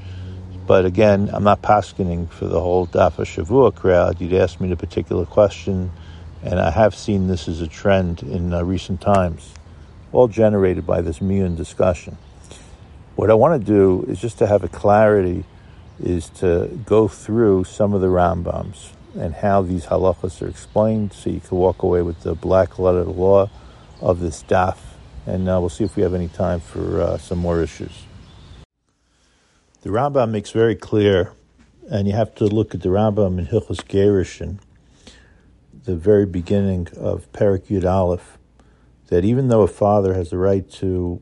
But 0.67 0.85
again, 0.85 1.29
I'm 1.31 1.43
not 1.43 1.61
paskening 1.61 2.27
for 2.31 2.45
the 2.45 2.59
whole 2.59 2.87
Dafa 2.87 3.23
Shavua 3.23 3.73
crowd. 3.75 4.19
You'd 4.19 4.33
ask 4.33 4.59
me 4.59 4.67
the 4.67 4.75
particular 4.75 5.23
question, 5.23 5.91
and 6.43 6.59
I 6.59 6.71
have 6.71 6.95
seen 6.95 7.27
this 7.27 7.47
as 7.47 7.61
a 7.61 7.67
trend 7.67 8.23
in 8.23 8.51
uh, 8.51 8.63
recent 8.63 8.99
times, 8.99 9.53
all 10.11 10.27
generated 10.27 10.87
by 10.87 11.01
this 11.01 11.19
Miyun 11.19 11.55
discussion. 11.55 12.17
What 13.15 13.29
I 13.29 13.35
want 13.35 13.61
to 13.61 13.65
do 13.65 14.05
is 14.09 14.19
just 14.19 14.39
to 14.39 14.47
have 14.47 14.63
a 14.63 14.67
clarity, 14.67 15.43
is 16.03 16.29
to 16.29 16.67
go 16.83 17.07
through 17.07 17.65
some 17.65 17.93
of 17.93 18.01
the 18.01 18.07
Rambams 18.07 18.91
and 19.15 19.35
how 19.35 19.61
these 19.61 19.85
halachas 19.85 20.41
are 20.41 20.47
explained 20.47 21.13
so 21.13 21.29
you 21.29 21.41
can 21.41 21.57
walk 21.57 21.83
away 21.83 22.01
with 22.01 22.21
the 22.21 22.33
black 22.33 22.79
letter 22.79 23.03
law 23.03 23.49
of 24.01 24.19
this 24.19 24.41
daf. 24.43 24.77
And 25.27 25.47
uh, 25.47 25.59
we'll 25.59 25.69
see 25.69 25.83
if 25.83 25.95
we 25.95 26.01
have 26.01 26.15
any 26.15 26.27
time 26.27 26.59
for 26.59 27.01
uh, 27.01 27.17
some 27.19 27.37
more 27.37 27.61
issues. 27.61 28.04
The 29.85 29.91
Rambam 29.91 30.31
makes 30.31 30.49
very 30.49 30.73
clear 30.75 31.33
And 31.91 32.07
you 32.07 32.15
have 32.15 32.33
to 32.35 32.45
look 32.45 32.73
at 32.73 32.81
the 32.81 32.89
Rambam 32.89 33.37
in 33.37 33.45
Hilchos 33.45 33.85
Gerushin, 33.85 34.57
the 35.83 35.95
very 35.95 36.25
beginning 36.25 36.87
of 36.97 37.31
Perak 37.33 37.67
Yud 37.67 37.85
Aleph, 37.87 38.39
that 39.09 39.23
even 39.23 39.49
though 39.49 39.61
a 39.61 39.67
father 39.67 40.15
has 40.15 40.31
the 40.31 40.39
right 40.39 40.67
to 40.81 41.21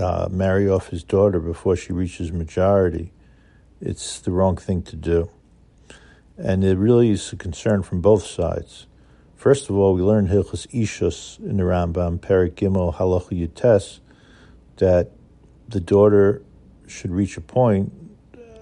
uh, 0.00 0.26
marry 0.28 0.68
off 0.68 0.88
his 0.88 1.04
daughter 1.04 1.38
before 1.38 1.76
she 1.76 1.92
reaches 1.92 2.32
majority, 2.32 3.12
it's 3.80 4.18
the 4.18 4.32
wrong 4.32 4.56
thing 4.56 4.82
to 4.82 4.96
do. 4.96 5.30
And 6.36 6.64
it 6.64 6.76
really 6.76 7.10
is 7.10 7.32
a 7.32 7.36
concern 7.36 7.84
from 7.84 8.00
both 8.00 8.26
sides. 8.26 8.88
First 9.36 9.70
of 9.70 9.76
all, 9.76 9.94
we 9.94 10.02
learned 10.02 10.30
Hilchos 10.30 10.66
Ishus 10.72 11.38
in 11.38 11.58
the 11.58 11.62
Rambam, 11.62 12.18
Perik 12.18 12.54
Gimel 12.54 12.96
Halacha 12.96 13.46
Yutes, 13.46 14.00
that 14.78 15.12
the 15.68 15.78
daughter 15.78 16.42
should 16.90 17.10
reach 17.10 17.36
a 17.36 17.40
point, 17.40 17.92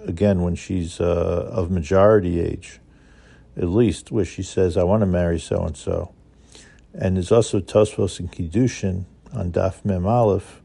again, 0.05 0.43
when 0.43 0.55
she's 0.55 1.01
uh, 1.01 1.49
of 1.53 1.71
majority 1.71 2.41
age, 2.41 2.81
at 3.57 3.69
least, 3.69 4.11
where 4.13 4.25
she 4.25 4.43
says, 4.43 4.77
I 4.77 4.85
want 4.85 5.01
to 5.01 5.07
marry 5.07 5.41
so 5.41 5.65
and 5.65 5.77
so. 5.77 6.13
And 6.95 7.17
there's 7.17 7.33
also 7.33 7.61
Tosfos 7.61 8.21
and 8.21 8.31
Kiddushin 8.31 9.05
on 9.33 9.53
Daf 9.53 9.85
Mem 9.85 10.07
Aleph, 10.07 10.63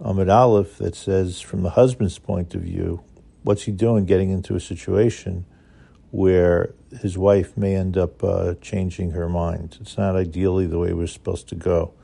Amid 0.00 0.28
Aleph, 0.28 0.78
that 0.78 0.94
says, 0.94 1.40
from 1.40 1.62
the 1.62 1.70
husband's 1.70 2.18
point 2.18 2.54
of 2.54 2.62
view, 2.62 3.02
what's 3.42 3.62
he 3.62 3.72
doing 3.72 4.04
getting 4.04 4.30
into 4.30 4.54
a 4.54 4.60
situation 4.60 5.46
where 6.10 6.74
his 7.00 7.16
wife 7.16 7.56
may 7.56 7.74
end 7.74 7.96
up 7.96 8.22
uh, 8.22 8.54
changing 8.60 9.12
her 9.12 9.28
mind? 9.28 9.78
It's 9.80 9.96
not 9.96 10.16
ideally 10.16 10.66
the 10.66 10.78
way 10.78 10.92
we're 10.92 11.06
supposed 11.06 11.48
to 11.48 11.54
go. 11.54 11.94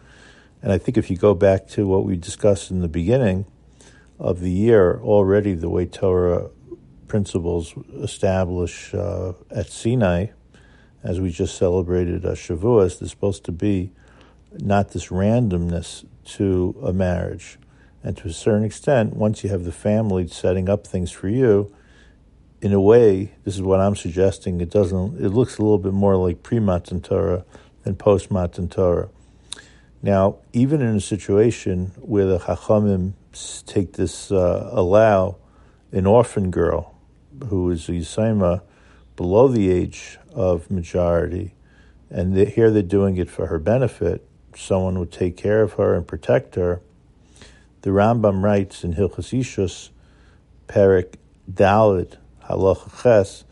And 0.62 0.70
I 0.70 0.78
think 0.78 0.96
if 0.96 1.10
you 1.10 1.16
go 1.16 1.34
back 1.34 1.66
to 1.70 1.86
what 1.86 2.04
we 2.04 2.16
discussed 2.16 2.70
in 2.70 2.80
the 2.80 2.88
beginning 2.88 3.46
of 4.18 4.40
the 4.40 4.50
year, 4.50 5.00
already 5.02 5.54
the 5.54 5.68
way 5.68 5.86
Torah 5.86 6.50
principles 7.08 7.74
establish 8.00 8.94
uh, 8.94 9.32
at 9.50 9.68
Sinai, 9.68 10.26
as 11.02 11.20
we 11.20 11.30
just 11.30 11.58
celebrated 11.58 12.24
uh, 12.24 12.30
Shavuos, 12.30 12.98
there's 12.98 13.10
supposed 13.10 13.44
to 13.44 13.52
be 13.52 13.92
not 14.58 14.90
this 14.90 15.08
randomness 15.08 16.04
to 16.24 16.76
a 16.82 16.92
marriage. 16.92 17.58
And 18.04 18.16
to 18.18 18.28
a 18.28 18.32
certain 18.32 18.64
extent, 18.64 19.14
once 19.14 19.44
you 19.44 19.50
have 19.50 19.64
the 19.64 19.72
family 19.72 20.26
setting 20.28 20.68
up 20.68 20.86
things 20.86 21.10
for 21.10 21.28
you, 21.28 21.74
in 22.60 22.72
a 22.72 22.80
way, 22.80 23.32
this 23.44 23.54
is 23.54 23.62
what 23.62 23.80
I'm 23.80 23.96
suggesting. 23.96 24.60
It 24.60 24.70
doesn't. 24.70 25.22
It 25.22 25.30
looks 25.30 25.58
a 25.58 25.62
little 25.62 25.78
bit 25.78 25.92
more 25.92 26.16
like 26.16 26.42
pre-Matan 26.42 27.00
Torah 27.00 27.44
than 27.82 27.96
post-Matan 27.96 28.68
Torah. 28.68 29.08
Now, 30.00 30.38
even 30.52 30.80
in 30.80 30.96
a 30.96 31.00
situation 31.00 31.92
where 32.00 32.26
the 32.26 32.38
Chachamim 32.38 33.14
take 33.66 33.94
this, 33.94 34.30
uh, 34.30 34.68
allow 34.72 35.36
an 35.90 36.06
orphan 36.06 36.50
girl 36.50 36.98
who 37.48 37.70
is 37.70 37.88
a 37.88 37.92
Yisaima 37.92 38.62
below 39.16 39.48
the 39.48 39.70
age 39.70 40.18
of 40.34 40.70
majority, 40.70 41.54
and 42.10 42.36
they, 42.36 42.46
here 42.46 42.70
they're 42.70 42.82
doing 42.82 43.16
it 43.16 43.30
for 43.30 43.46
her 43.46 43.58
benefit, 43.58 44.26
someone 44.54 44.98
would 44.98 45.12
take 45.12 45.36
care 45.36 45.62
of 45.62 45.74
her 45.74 45.94
and 45.94 46.06
protect 46.06 46.54
her 46.54 46.82
the 47.82 47.90
Rambam 47.90 48.42
writes 48.42 48.84
in 48.84 48.94
Hilchas 48.94 49.36
Ishus, 49.36 49.90
Perik 50.68 51.14
Dalit 51.52 52.16
Halacha 52.48 53.02
Ches, 53.02 53.44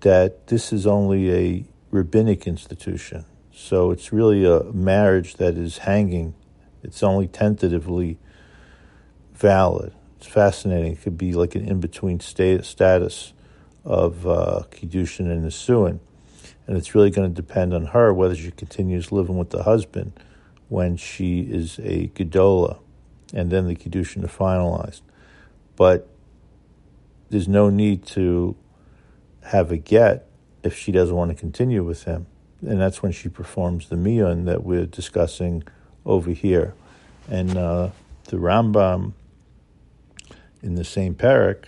that 0.00 0.46
this 0.46 0.72
is 0.72 0.86
only 0.86 1.30
a 1.30 1.64
rabbinic 1.90 2.46
institution. 2.46 3.26
So 3.52 3.90
it's 3.90 4.14
really 4.14 4.46
a 4.46 4.64
marriage 4.72 5.34
that 5.34 5.58
is 5.58 5.78
hanging. 5.78 6.34
It's 6.82 7.02
only 7.02 7.26
tentatively 7.26 8.18
valid. 9.36 9.92
It's 10.18 10.26
fascinating. 10.26 10.92
It 10.92 11.02
could 11.02 11.18
be 11.18 11.32
like 11.32 11.54
an 11.54 11.68
in 11.68 11.80
between 11.80 12.20
status 12.20 13.32
of 13.84 14.26
uh, 14.26 14.62
Kiddushin 14.70 15.30
and 15.30 15.44
Nisuin. 15.44 16.00
And 16.66 16.76
it's 16.76 16.94
really 16.94 17.10
going 17.10 17.32
to 17.32 17.34
depend 17.34 17.72
on 17.72 17.86
her 17.86 18.12
whether 18.12 18.34
she 18.34 18.50
continues 18.50 19.12
living 19.12 19.38
with 19.38 19.50
the 19.50 19.62
husband 19.62 20.12
when 20.68 20.96
she 20.96 21.42
is 21.42 21.78
a 21.78 22.08
Gedola 22.08 22.78
and 23.32 23.50
then 23.50 23.66
the 23.66 23.76
Kiddushin 23.76 24.24
are 24.24 24.28
finalized. 24.28 25.02
But 25.76 26.08
there's 27.28 27.48
no 27.48 27.70
need 27.70 28.06
to 28.06 28.56
have 29.44 29.70
a 29.70 29.76
get 29.76 30.28
if 30.62 30.76
she 30.76 30.90
doesn't 30.90 31.14
want 31.14 31.30
to 31.30 31.36
continue 31.36 31.84
with 31.84 32.04
him. 32.04 32.26
And 32.62 32.80
that's 32.80 33.02
when 33.02 33.12
she 33.12 33.28
performs 33.28 33.88
the 33.88 33.96
miyun 33.96 34.46
that 34.46 34.64
we're 34.64 34.86
discussing 34.86 35.62
over 36.04 36.30
here. 36.30 36.74
And 37.28 37.56
uh, 37.56 37.90
the 38.24 38.38
Rambam 38.38 39.12
in 40.62 40.74
the 40.74 40.84
same 40.84 41.14
parak, 41.14 41.66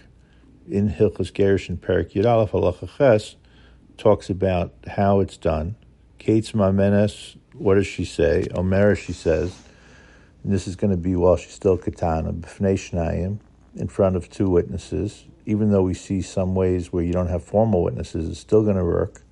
in 0.69 0.91
Hilchas 0.91 1.33
Gerushin 1.33 1.79
Parak 1.79 2.13
Yudalef 2.13 2.51
Halacha 2.51 2.89
Ches, 2.97 3.37
talks 3.97 4.31
about 4.31 4.73
how 4.87 5.21
it's 5.21 5.37
done. 5.37 5.77
Kate's 6.19 6.53
Mamenes, 6.53 7.37
what 7.55 7.75
does 7.75 7.87
she 7.87 8.05
say? 8.05 8.47
Omer, 8.55 8.95
she 8.95 9.13
says, 9.13 9.57
and 10.43 10.53
this 10.53 10.69
is 10.69 10.77
going 10.77 10.91
to 10.91 10.97
be 10.97 11.17
while 11.17 11.37
she's 11.37 11.53
still 11.53 11.77
katana, 11.77 12.33
b'fnei 12.33 12.75
shnayim, 12.75 13.39
in 13.75 13.89
front 13.89 14.17
of 14.17 14.31
two 14.31 14.49
witnesses. 14.49 15.25
Even 15.47 15.71
though 15.71 15.83
we 15.83 15.95
see 15.95 16.21
some 16.21 16.55
ways 16.55 16.93
where 16.93 17.03
you 17.03 17.13
don't 17.13 17.29
have 17.29 17.43
formal 17.43 17.83
witnesses, 17.83 18.29
it's 18.29 18.41
still 18.41 18.63
going 18.63 18.77
to 18.77 18.85
work. 18.85 19.23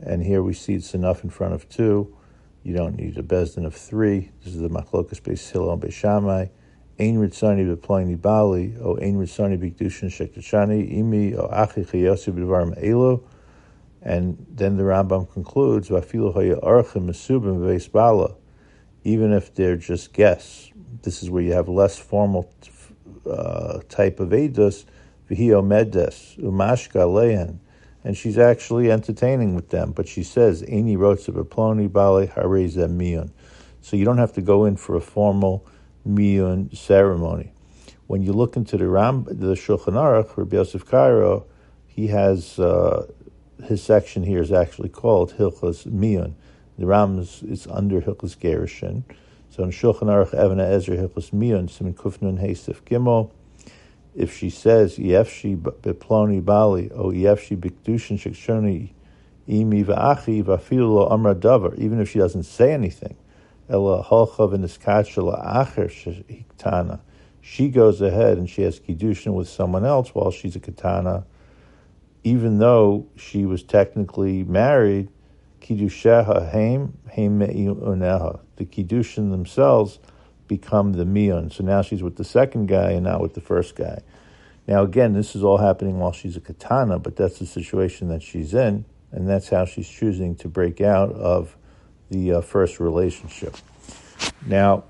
And 0.00 0.22
here 0.22 0.42
we 0.42 0.52
see 0.52 0.74
it's 0.74 0.94
enough 0.94 1.24
in 1.24 1.30
front 1.30 1.54
of 1.54 1.68
two. 1.68 2.14
You 2.62 2.74
don't 2.74 2.96
need 2.96 3.16
a 3.18 3.22
bezdin 3.22 3.64
of 3.64 3.74
three. 3.74 4.30
This 4.44 4.54
is 4.54 4.60
the 4.60 4.68
machlokas 4.68 5.20
beis 5.20 5.50
hillel 5.50 5.72
and 5.72 5.82
beishamai. 5.82 6.50
Ein 6.98 7.18
ritzani 7.18 7.76
b'ploini 7.76 8.20
bali, 8.20 8.74
o 8.80 8.96
ein 8.96 9.16
ritzani 9.16 9.58
b'kedushin 9.58 10.10
shektachani, 10.10 10.98
imi 10.98 11.36
o 11.36 11.48
achi 11.50 11.82
chayosi 11.82 12.32
b'dvarim 12.32 12.82
elu. 12.82 13.22
And 14.02 14.46
then 14.50 14.76
the 14.76 14.84
Rambam 14.84 15.32
concludes, 15.32 15.88
"Vafilu 15.88 16.34
haya 16.34 16.56
archim 16.56 17.06
mesubim 17.06 17.58
v'veis 17.60 17.90
bala." 17.90 18.34
even 19.04 19.32
if 19.32 19.54
they're 19.54 19.76
just 19.76 20.12
guests. 20.12 20.70
This 21.02 21.22
is 21.22 21.30
where 21.30 21.42
you 21.42 21.52
have 21.52 21.68
less 21.68 21.98
formal 21.98 22.52
uh, 23.28 23.80
type 23.88 24.20
of 24.20 24.30
edus, 24.30 24.84
v'hio 25.30 25.64
medes, 25.64 26.36
umashka 26.38 27.06
lehan, 27.06 27.58
and 28.04 28.16
she's 28.16 28.38
actually 28.38 28.90
entertaining 28.90 29.54
with 29.54 29.70
them. 29.70 29.92
But 29.92 30.08
she 30.08 30.22
says, 30.22 30.64
"Any 30.66 30.96
rotsa 30.96 31.30
beploni 31.30 31.90
bale 31.90 32.26
hareza 32.26 32.88
miyun," 32.88 33.30
so 33.80 33.96
you 33.96 34.04
don't 34.04 34.18
have 34.18 34.32
to 34.34 34.42
go 34.42 34.64
in 34.64 34.76
for 34.76 34.96
a 34.96 35.00
formal 35.00 35.66
miyun 36.08 36.76
ceremony. 36.76 37.52
When 38.06 38.22
you 38.22 38.32
look 38.32 38.56
into 38.56 38.76
the 38.76 38.88
Ram, 38.88 39.24
the 39.24 39.54
Shulchan 39.54 39.94
Aruch, 39.94 40.36
Rabbi 40.36 40.56
Yosef 40.56 40.86
Karo, 40.86 41.44
he 41.86 42.06
has 42.08 42.58
uh, 42.58 43.06
his 43.64 43.82
section 43.82 44.22
here 44.22 44.40
is 44.40 44.52
actually 44.52 44.88
called 44.88 45.34
Hilchas 45.34 45.86
Miyun 45.86 46.34
the 46.78 46.86
Ram 46.86 47.18
is, 47.18 47.42
is 47.42 47.66
under 47.66 48.00
Hilchas 48.00 48.36
Gerushin. 48.36 49.02
So 49.50 49.64
in 49.64 49.70
Shulchan 49.70 50.02
Aruch 50.02 50.28
Even 50.28 50.58
HaEzer 50.58 50.96
Hilchas 50.96 51.30
Miyun 51.32 51.68
Simin 51.68 51.94
Kufnun 51.94 52.40
Heisif 52.40 52.82
Gimel, 52.82 53.32
if 54.14 54.36
she 54.36 54.48
says 54.48 54.96
Yefshi 54.96 55.56
Beploni 55.56 56.44
Bali 56.44 56.90
or 56.90 57.10
Yefshi 57.10 57.56
Bikdushin 57.56 58.18
Shikshoni 58.18 58.90
Imi 59.48 59.84
Va'achi 59.84 60.44
Vafilu 60.44 61.10
Amra 61.10 61.34
Davar, 61.34 61.76
even 61.78 62.00
if 62.00 62.10
she 62.10 62.18
doesn't 62.20 62.44
say 62.44 62.72
anything, 62.72 63.16
Acher 63.68 64.30
she 67.40 67.68
goes 67.68 68.00
ahead 68.00 68.38
and 68.38 68.48
she 68.48 68.62
has 68.62 68.80
Kiddushin 68.80 69.32
with 69.32 69.48
someone 69.48 69.84
else 69.84 70.14
while 70.14 70.30
she's 70.30 70.56
a 70.56 70.60
Katana, 70.60 71.24
even 72.24 72.58
though 72.58 73.06
she 73.16 73.46
was 73.46 73.62
technically 73.62 74.44
married 74.44 75.08
Kiddusheha 75.60 76.50
Haim, 76.50 76.98
Haim. 77.10 77.38
The 77.38 78.64
Kiddushin 78.64 79.30
themselves 79.30 79.98
become 80.46 80.94
the 80.94 81.04
Miyun. 81.04 81.52
So 81.52 81.64
now 81.64 81.82
she's 81.82 82.02
with 82.02 82.16
the 82.16 82.24
second 82.24 82.66
guy 82.66 82.92
and 82.92 83.04
not 83.04 83.20
with 83.20 83.34
the 83.34 83.40
first 83.40 83.76
guy. 83.76 84.00
Now, 84.66 84.82
again, 84.82 85.14
this 85.14 85.34
is 85.34 85.42
all 85.42 85.58
happening 85.58 85.98
while 85.98 86.12
she's 86.12 86.36
a 86.36 86.40
katana, 86.40 86.98
but 86.98 87.16
that's 87.16 87.38
the 87.38 87.46
situation 87.46 88.08
that 88.08 88.22
she's 88.22 88.52
in, 88.52 88.84
and 89.10 89.26
that's 89.26 89.48
how 89.48 89.64
she's 89.64 89.88
choosing 89.88 90.36
to 90.36 90.48
break 90.48 90.82
out 90.82 91.12
of 91.12 91.56
the 92.10 92.34
uh, 92.34 92.40
first 92.40 92.80
relationship. 92.80 93.56
Now, 94.46 94.84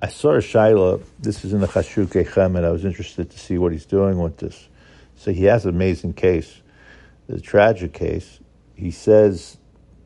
I 0.00 0.08
saw 0.08 0.32
a 0.32 0.38
Shaila, 0.38 1.02
this 1.18 1.44
is 1.44 1.52
in 1.52 1.60
the 1.60 1.66
Chashukei 1.66 2.28
Chemed, 2.28 2.56
and 2.56 2.66
I 2.66 2.70
was 2.70 2.84
interested 2.84 3.30
to 3.30 3.38
see 3.38 3.58
what 3.58 3.72
he's 3.72 3.86
doing 3.86 4.18
with 4.18 4.36
this. 4.36 4.68
So 5.16 5.32
he 5.32 5.44
has 5.44 5.64
an 5.64 5.74
amazing 5.74 6.12
case, 6.12 6.60
a 7.28 7.40
tragic 7.40 7.92
case, 7.92 8.40
he 8.76 8.90
says, 8.90 9.56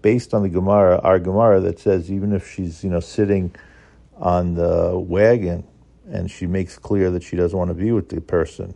based 0.00 0.33
on 0.33 0.42
the 0.42 0.49
Gemara, 0.49 0.99
our 1.00 1.19
Gemara 1.19 1.61
that 1.61 1.78
says 1.78 2.11
even 2.11 2.33
if 2.33 2.50
she's 2.50 2.83
you 2.85 2.90
know 2.90 3.00
sitting 3.00 3.54
on 4.16 4.54
the 4.54 4.99
wagon 4.99 5.66
and 6.11 6.30
she 6.30 6.47
makes 6.47 6.78
clear 6.78 7.11
that 7.11 7.23
she 7.23 7.37
doesn't 7.37 7.59
want 7.59 7.69
to 7.69 7.75
be 7.75 7.92
with 7.92 8.09
the 8.09 8.21
person, 8.21 8.75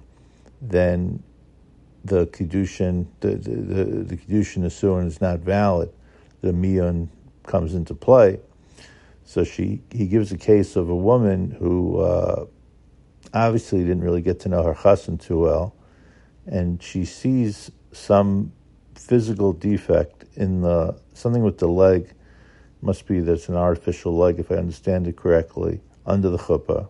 then 0.60 1.22
the 2.04 2.26
kiddushin, 2.26 3.06
the 3.20 3.36
the, 3.36 3.50
the, 3.50 3.84
the 3.84 4.16
kiddushin 4.16 4.64
is 5.06 5.20
not 5.20 5.40
valid. 5.40 5.90
The 6.44 6.52
miyun 6.52 7.08
comes 7.46 7.72
into 7.72 7.94
play. 7.94 8.38
So 9.24 9.44
she 9.44 9.80
he 9.90 10.06
gives 10.06 10.30
a 10.30 10.36
case 10.36 10.76
of 10.76 10.90
a 10.90 10.94
woman 10.94 11.50
who 11.50 12.00
uh, 12.00 12.44
obviously 13.32 13.78
didn't 13.78 14.02
really 14.02 14.20
get 14.20 14.40
to 14.40 14.50
know 14.50 14.62
her 14.62 14.74
chassan 14.74 15.18
too 15.18 15.38
well, 15.38 15.74
and 16.44 16.82
she 16.82 17.06
sees 17.06 17.70
some 17.92 18.52
physical 18.94 19.54
defect 19.54 20.26
in 20.36 20.60
the 20.60 21.00
something 21.14 21.42
with 21.42 21.56
the 21.56 21.66
leg. 21.66 22.12
Must 22.82 23.06
be 23.06 23.20
that's 23.20 23.48
an 23.48 23.56
artificial 23.56 24.14
leg, 24.14 24.38
if 24.38 24.52
I 24.52 24.56
understand 24.56 25.06
it 25.06 25.16
correctly, 25.16 25.80
under 26.04 26.28
the 26.28 26.36
chuppah. 26.36 26.88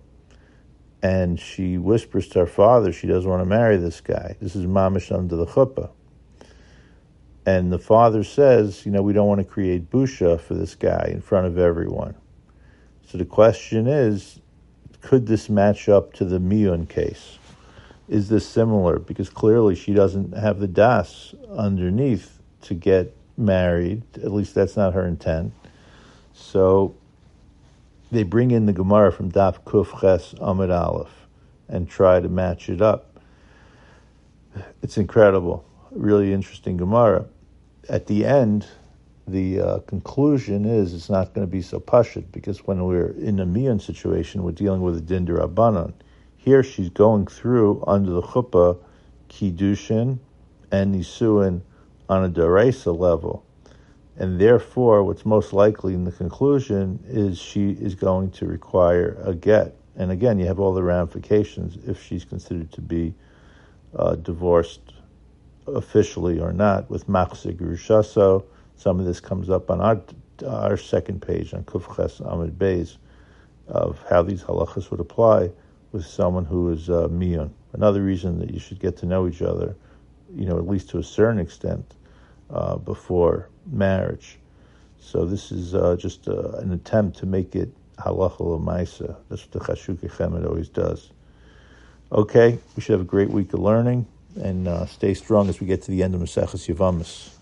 And 1.01 1.39
she 1.39 1.79
whispers 1.79 2.27
to 2.31 2.41
her 2.41 2.47
father 2.47 2.91
she 2.91 3.07
doesn't 3.07 3.31
want 3.31 3.43
to 3.43 3.47
marry 3.47 3.77
this 3.77 4.01
guy. 4.01 4.35
This 4.41 4.57
is 4.57 4.67
mamish 4.67 5.17
under 5.17 5.37
the 5.37 5.47
chuppah. 5.47 5.91
And 7.47 7.71
the 7.73 7.79
father 7.79 8.25
says, 8.25 8.87
you 8.87 8.93
know, 8.93 9.03
we 9.03 9.13
don't 9.13 9.29
want 9.29 9.41
to 9.41 9.45
create 9.45 9.91
busha 9.91 10.41
for 10.41 10.55
this 10.55 10.75
guy 10.75 11.11
in 11.13 11.21
front 11.21 11.47
of 11.47 11.59
everyone. 11.59 12.15
So 13.07 13.19
the 13.19 13.27
question 13.27 13.87
is, 13.87 14.41
could 15.03 15.27
this 15.27 15.51
match 15.51 15.89
up 15.89 16.15
to 16.15 16.25
the 16.25 16.39
Miyun 16.39 16.89
case? 16.89 17.39
Is 18.09 18.29
this 18.29 18.47
similar? 18.47 18.99
Because 18.99 19.29
clearly 19.29 19.75
she 19.75 19.93
doesn't 19.93 20.33
have 20.37 20.59
the 20.59 20.69
das 20.69 21.35
underneath 21.55 22.41
to 22.63 22.75
get 22.75 23.15
married. 23.37 24.03
At 24.17 24.33
least 24.33 24.55
that's 24.55 24.77
not 24.77 24.95
her 24.95 25.07
intent. 25.07 25.53
So 26.33 26.95
they 28.11 28.23
bring 28.23 28.51
in 28.51 28.67
the 28.67 28.73
Gemara 28.73 29.13
from 29.13 29.31
Daf 29.31 29.61
Kuf 29.65 30.01
Ches 30.01 30.35
Amid 30.41 30.71
Aleph 30.71 31.27
and 31.69 31.89
try 31.89 32.21
to 32.21 32.29
match 32.29 32.69
it 32.69 32.81
up. 32.81 33.19
It's 34.83 34.97
incredible, 34.97 35.65
really 35.91 36.33
interesting 36.33 36.77
Gemara. 36.77 37.27
At 37.89 38.07
the 38.07 38.25
end, 38.25 38.67
the 39.27 39.61
uh, 39.61 39.79
conclusion 39.81 40.65
is 40.65 40.95
it's 40.95 41.11
not 41.11 41.35
going 41.35 41.47
to 41.47 41.51
be 41.51 41.61
so 41.61 41.81
pashut 41.81 42.25
because 42.33 42.67
when 42.67 42.85
we're 42.85 43.11
in 43.11 43.41
a 43.41 43.47
miyun 43.47 43.81
situation, 43.81 44.43
we're 44.43 44.53
dealing 44.53 44.81
with 44.81 44.97
a 44.97 45.01
dinder 45.01 45.39
abanon. 45.39 45.93
Here 46.37 46.63
she's 46.63 46.89
going 46.89 47.27
through 47.27 47.85
under 47.87 48.11
the 48.11 48.23
chuppah 48.23 48.79
kiddushin 49.29 50.19
and 50.71 50.95
nisuin 50.95 51.61
on 52.09 52.25
a 52.25 52.29
deraisa 52.29 52.99
level, 52.99 53.45
and 54.17 54.41
therefore, 54.41 55.03
what's 55.03 55.27
most 55.27 55.53
likely 55.53 55.93
in 55.93 56.05
the 56.05 56.13
conclusion 56.13 57.03
is 57.07 57.39
she 57.39 57.71
is 57.71 57.95
going 57.95 58.31
to 58.33 58.47
require 58.47 59.19
a 59.23 59.35
get. 59.35 59.77
And 59.97 60.11
again, 60.11 60.39
you 60.39 60.47
have 60.47 60.59
all 60.59 60.73
the 60.73 60.83
ramifications 60.83 61.77
if 61.87 62.03
she's 62.03 62.25
considered 62.25 62.73
to 62.73 62.81
be 62.81 63.15
uh, 63.95 64.17
divorced 64.17 64.94
officially 65.67 66.41
or 66.41 66.53
not 66.53 66.89
with 66.91 67.07
machzir 67.07 67.55
gerushaso 67.57 68.45
some 68.77 68.99
of 68.99 69.07
this 69.07 69.21
comes 69.21 69.49
up 69.51 69.71
on 69.71 69.81
our 69.81 70.01
our 70.47 70.77
second 70.77 71.23
page 71.23 71.55
on 71.55 71.63
Kufches 71.65 72.21
Amid 72.21 72.59
Beis 72.59 72.97
of 73.69 74.03
how 74.11 74.23
these 74.23 74.43
halachas 74.43 74.91
would 74.91 75.01
apply 75.01 75.51
with 75.93 76.05
someone 76.05 76.45
who 76.45 76.71
is 76.71 76.91
uh. 76.91 77.09
Another 77.73 78.03
reason 78.03 78.39
that 78.41 78.53
you 78.53 78.61
should 78.61 78.81
get 78.81 78.97
to 78.99 79.07
know 79.07 79.27
each 79.27 79.43
other, 79.43 79.77
you 80.35 80.47
know, 80.47 80.59
at 80.59 80.67
least 80.67 80.91
to 80.91 80.99
a 80.99 81.03
certain 81.03 81.39
extent, 81.39 81.95
uh, 82.51 82.77
before 82.77 83.49
marriage. 83.67 84.39
So 84.99 85.25
this 85.25 85.51
is 85.51 85.75
uh, 85.75 85.97
just 85.97 86.29
uh, 86.29 86.53
an 86.59 86.73
attempt 86.73 87.19
to 87.19 87.27
make 87.27 87.55
it 87.57 87.71
halacha 87.99 88.41
l'maisa. 88.41 89.17
That's 89.29 89.43
what 89.43 89.53
the 89.53 89.61
Chashukei 89.61 90.11
Chemed 90.11 90.47
always 90.47 90.69
does. 90.69 91.11
Okay, 92.13 92.59
we 92.77 92.83
should 92.83 92.93
have 92.93 93.01
a 93.01 93.05
great 93.05 93.31
week 93.31 93.53
of 93.55 93.61
learning 93.61 94.07
and 94.37 94.69
uh, 94.69 94.87
stay 94.87 95.15
strong 95.15 95.49
as 95.49 95.61
we 95.61 95.67
get 95.67 95.83
to 95.83 95.91
the 95.91 96.03
end 96.03 96.15
of 96.15 96.21
Maseches 96.21 96.73
Yavamis. 96.73 97.34